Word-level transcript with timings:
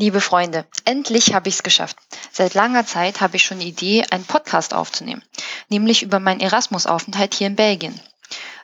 Liebe 0.00 0.22
Freunde, 0.22 0.64
endlich 0.86 1.34
habe 1.34 1.50
ich 1.50 1.56
es 1.56 1.62
geschafft. 1.62 1.98
Seit 2.32 2.54
langer 2.54 2.86
Zeit 2.86 3.20
habe 3.20 3.36
ich 3.36 3.44
schon 3.44 3.58
die 3.58 3.68
Idee, 3.68 4.02
einen 4.08 4.24
Podcast 4.24 4.72
aufzunehmen, 4.72 5.22
nämlich 5.68 6.02
über 6.02 6.20
meinen 6.20 6.40
Erasmus-Aufenthalt 6.40 7.34
hier 7.34 7.48
in 7.48 7.54
Belgien. 7.54 8.00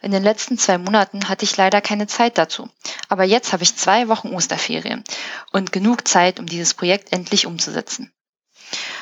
In 0.00 0.12
den 0.12 0.22
letzten 0.22 0.56
zwei 0.56 0.78
Monaten 0.78 1.28
hatte 1.28 1.44
ich 1.44 1.54
leider 1.58 1.82
keine 1.82 2.06
Zeit 2.06 2.38
dazu, 2.38 2.70
aber 3.10 3.24
jetzt 3.24 3.52
habe 3.52 3.64
ich 3.64 3.76
zwei 3.76 4.08
Wochen 4.08 4.32
Osterferien 4.32 5.04
und 5.52 5.72
genug 5.72 6.08
Zeit, 6.08 6.40
um 6.40 6.46
dieses 6.46 6.72
Projekt 6.72 7.12
endlich 7.12 7.44
umzusetzen. 7.44 8.14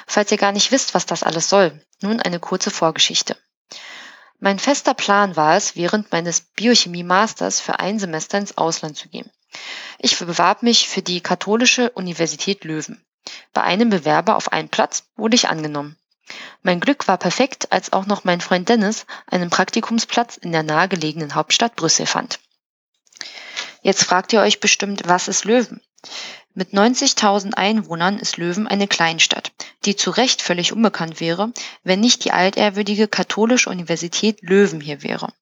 Falls 0.08 0.32
ihr 0.32 0.38
gar 0.38 0.50
nicht 0.50 0.72
wisst, 0.72 0.92
was 0.92 1.06
das 1.06 1.22
alles 1.22 1.48
soll, 1.48 1.80
nun 2.02 2.18
eine 2.18 2.40
kurze 2.40 2.72
Vorgeschichte. 2.72 3.36
Mein 4.40 4.58
fester 4.58 4.94
Plan 4.94 5.36
war 5.36 5.56
es, 5.56 5.76
während 5.76 6.10
meines 6.10 6.40
Biochemie-Masters 6.40 7.60
für 7.60 7.78
ein 7.78 8.00
Semester 8.00 8.38
ins 8.38 8.58
Ausland 8.58 8.96
zu 8.96 9.08
gehen. 9.08 9.30
Ich 9.98 10.18
bewarb 10.18 10.62
mich 10.62 10.88
für 10.88 11.02
die 11.02 11.20
Katholische 11.20 11.90
Universität 11.90 12.64
Löwen. 12.64 13.04
Bei 13.52 13.62
einem 13.62 13.90
Bewerber 13.90 14.36
auf 14.36 14.52
einen 14.52 14.68
Platz 14.68 15.04
wurde 15.16 15.34
ich 15.34 15.48
angenommen. 15.48 15.96
Mein 16.62 16.80
Glück 16.80 17.06
war 17.08 17.18
perfekt, 17.18 17.72
als 17.72 17.92
auch 17.92 18.06
noch 18.06 18.24
mein 18.24 18.40
Freund 18.40 18.68
Dennis 18.68 19.06
einen 19.26 19.50
Praktikumsplatz 19.50 20.36
in 20.36 20.52
der 20.52 20.62
nahegelegenen 20.62 21.34
Hauptstadt 21.34 21.76
Brüssel 21.76 22.06
fand. 22.06 22.40
Jetzt 23.82 24.04
fragt 24.04 24.32
ihr 24.32 24.40
euch 24.40 24.60
bestimmt, 24.60 25.02
was 25.06 25.28
ist 25.28 25.44
Löwen? 25.44 25.80
Mit 26.54 26.70
90.000 26.70 27.54
Einwohnern 27.54 28.18
ist 28.18 28.36
Löwen 28.36 28.66
eine 28.66 28.86
Kleinstadt, 28.86 29.52
die 29.84 29.96
zu 29.96 30.10
Recht 30.10 30.40
völlig 30.40 30.72
unbekannt 30.72 31.20
wäre, 31.20 31.52
wenn 31.82 32.00
nicht 32.00 32.24
die 32.24 32.30
altehrwürdige 32.30 33.08
Katholische 33.08 33.70
Universität 33.70 34.40
Löwen 34.40 34.80
hier 34.80 35.02
wäre. 35.02 35.32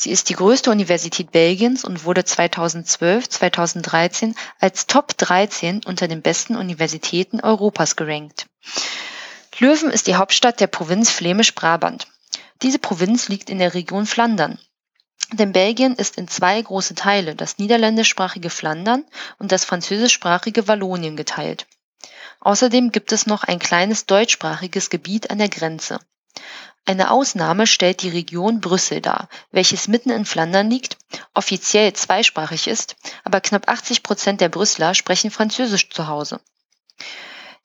Sie 0.00 0.12
ist 0.12 0.28
die 0.28 0.34
größte 0.34 0.70
Universität 0.70 1.32
Belgiens 1.32 1.84
und 1.84 2.04
wurde 2.04 2.20
2012/2013 2.20 4.36
als 4.60 4.86
Top 4.86 5.18
13 5.18 5.80
unter 5.84 6.06
den 6.06 6.22
besten 6.22 6.54
Universitäten 6.54 7.40
Europas 7.40 7.96
gerankt. 7.96 8.46
Löwen 9.58 9.90
ist 9.90 10.06
die 10.06 10.14
Hauptstadt 10.14 10.60
der 10.60 10.68
Provinz 10.68 11.10
Flämisch-Brabant. 11.10 12.06
Diese 12.62 12.78
Provinz 12.78 13.28
liegt 13.28 13.50
in 13.50 13.58
der 13.58 13.74
Region 13.74 14.06
Flandern. 14.06 14.60
Denn 15.32 15.50
Belgien 15.50 15.96
ist 15.96 16.16
in 16.16 16.28
zwei 16.28 16.62
große 16.62 16.94
Teile, 16.94 17.34
das 17.34 17.58
niederländischsprachige 17.58 18.50
Flandern 18.50 19.04
und 19.40 19.50
das 19.50 19.64
französischsprachige 19.64 20.68
Wallonien 20.68 21.16
geteilt. 21.16 21.66
Außerdem 22.38 22.92
gibt 22.92 23.10
es 23.10 23.26
noch 23.26 23.42
ein 23.42 23.58
kleines 23.58 24.06
deutschsprachiges 24.06 24.90
Gebiet 24.90 25.32
an 25.32 25.38
der 25.38 25.48
Grenze. 25.48 25.98
Eine 26.88 27.10
Ausnahme 27.10 27.66
stellt 27.66 28.00
die 28.00 28.08
Region 28.08 28.62
Brüssel 28.62 29.02
dar, 29.02 29.28
welches 29.50 29.88
mitten 29.88 30.08
in 30.08 30.24
Flandern 30.24 30.70
liegt, 30.70 30.96
offiziell 31.34 31.92
zweisprachig 31.92 32.66
ist, 32.66 32.96
aber 33.24 33.42
knapp 33.42 33.68
80 33.68 34.02
Prozent 34.02 34.40
der 34.40 34.48
Brüsseler 34.48 34.94
sprechen 34.94 35.30
Französisch 35.30 35.90
zu 35.90 36.06
Hause. 36.06 36.40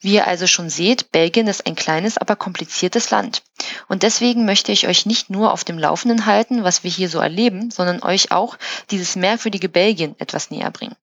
Wie 0.01 0.15
ihr 0.15 0.27
also 0.27 0.45
schon 0.45 0.69
seht, 0.69 1.13
Belgien 1.13 1.47
ist 1.47 1.65
ein 1.65 1.75
kleines, 1.75 2.17
aber 2.17 2.35
kompliziertes 2.35 3.11
Land. 3.11 3.43
Und 3.87 4.03
deswegen 4.03 4.43
möchte 4.43 4.73
ich 4.73 4.89
euch 4.89 5.05
nicht 5.05 5.29
nur 5.29 5.53
auf 5.53 5.63
dem 5.63 5.79
Laufenden 5.79 6.25
halten, 6.25 6.65
was 6.65 6.83
wir 6.83 6.91
hier 6.91 7.07
so 7.07 7.19
erleben, 7.19 7.71
sondern 7.71 8.03
euch 8.03 8.33
auch 8.33 8.57
dieses 8.91 9.15
merkwürdige 9.15 9.69
Belgien 9.69 10.19
etwas 10.19 10.51
näher 10.51 10.69
bringen. 10.69 10.97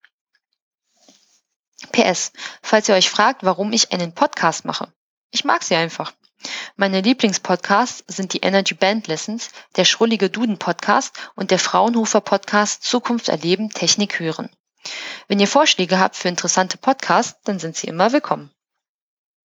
PS, 1.90 2.32
falls 2.60 2.86
ihr 2.86 2.96
euch 2.96 3.08
fragt, 3.08 3.44
warum 3.44 3.72
ich 3.72 3.92
einen 3.92 4.12
Podcast 4.12 4.66
mache. 4.66 4.92
Ich 5.30 5.44
mag 5.44 5.62
sie 5.62 5.76
einfach. 5.76 6.12
Meine 6.76 7.00
Lieblingspodcasts 7.02 8.04
sind 8.08 8.32
die 8.32 8.40
Energy 8.40 8.74
Band 8.74 9.06
Lessons, 9.06 9.50
der 9.76 9.84
Schrullige 9.84 10.30
Duden 10.30 10.58
Podcast 10.58 11.12
und 11.34 11.50
der 11.50 11.58
Fraunhofer 11.58 12.20
Podcast 12.20 12.82
Zukunft 12.82 13.28
erleben, 13.28 13.70
Technik 13.70 14.18
hören. 14.18 14.50
Wenn 15.28 15.40
ihr 15.40 15.48
Vorschläge 15.48 15.98
habt 15.98 16.16
für 16.16 16.28
interessante 16.28 16.78
Podcasts, 16.78 17.40
dann 17.44 17.58
sind 17.58 17.76
sie 17.76 17.86
immer 17.86 18.12
willkommen. 18.12 18.50